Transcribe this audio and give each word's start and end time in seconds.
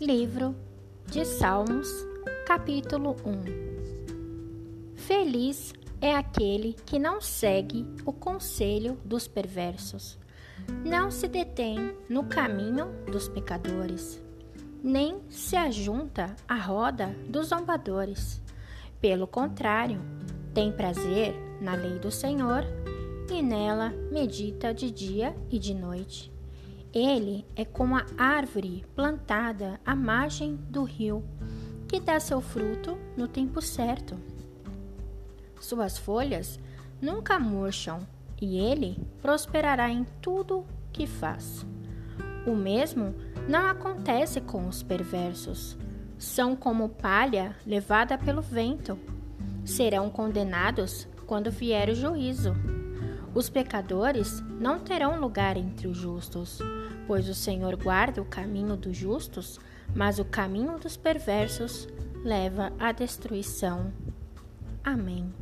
Livro 0.00 0.54
de 1.06 1.24
Salmos, 1.24 1.88
capítulo 2.46 3.16
1 3.26 4.94
Feliz 4.94 5.74
é 6.00 6.14
aquele 6.14 6.76
que 6.86 7.00
não 7.00 7.20
segue 7.20 7.84
o 8.06 8.12
conselho 8.12 8.96
dos 9.04 9.26
perversos, 9.26 10.16
não 10.84 11.10
se 11.10 11.26
detém 11.26 11.96
no 12.08 12.22
caminho 12.22 12.92
dos 13.10 13.28
pecadores, 13.28 14.22
nem 14.84 15.20
se 15.28 15.56
ajunta 15.56 16.36
à 16.46 16.54
roda 16.54 17.08
dos 17.28 17.48
zombadores. 17.48 18.40
Pelo 19.00 19.26
contrário, 19.26 20.00
tem 20.54 20.70
prazer 20.70 21.34
na 21.60 21.74
lei 21.74 21.98
do 21.98 22.12
Senhor 22.12 22.62
e 23.28 23.42
nela 23.42 23.92
medita 24.12 24.72
de 24.72 24.92
dia 24.92 25.34
e 25.50 25.58
de 25.58 25.74
noite. 25.74 26.37
Ele 26.98 27.46
é 27.54 27.64
como 27.64 27.96
a 27.96 28.04
árvore 28.18 28.84
plantada 28.96 29.80
à 29.86 29.94
margem 29.94 30.56
do 30.56 30.82
rio, 30.82 31.24
que 31.86 32.00
dá 32.00 32.18
seu 32.18 32.40
fruto 32.40 32.98
no 33.16 33.28
tempo 33.28 33.62
certo. 33.62 34.16
Suas 35.60 35.96
folhas 35.96 36.58
nunca 37.00 37.38
murcham 37.38 38.00
e 38.42 38.58
ele 38.58 38.98
prosperará 39.22 39.88
em 39.88 40.04
tudo 40.20 40.66
que 40.92 41.06
faz. 41.06 41.64
O 42.44 42.56
mesmo 42.56 43.14
não 43.48 43.68
acontece 43.68 44.40
com 44.40 44.66
os 44.66 44.82
perversos. 44.82 45.78
São 46.18 46.56
como 46.56 46.88
palha 46.88 47.54
levada 47.64 48.18
pelo 48.18 48.42
vento. 48.42 48.98
Serão 49.64 50.10
condenados 50.10 51.06
quando 51.28 51.48
vier 51.48 51.90
o 51.90 51.94
juízo. 51.94 52.54
Os 53.38 53.48
pecadores 53.48 54.42
não 54.58 54.80
terão 54.80 55.20
lugar 55.20 55.56
entre 55.56 55.86
os 55.86 55.96
justos, 55.96 56.58
pois 57.06 57.28
o 57.28 57.34
Senhor 57.34 57.76
guarda 57.76 58.20
o 58.20 58.24
caminho 58.24 58.76
dos 58.76 58.96
justos, 58.96 59.60
mas 59.94 60.18
o 60.18 60.24
caminho 60.24 60.76
dos 60.76 60.96
perversos 60.96 61.86
leva 62.24 62.72
à 62.80 62.90
destruição. 62.90 63.92
Amém. 64.82 65.32